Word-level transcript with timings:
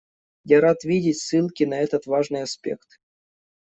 Я 0.45 0.61
рад 0.65 0.83
видеть 0.83 1.19
ссылки 1.21 1.63
на 1.63 1.77
этот 1.79 2.07
важный 2.07 2.41
аспект. 2.41 2.97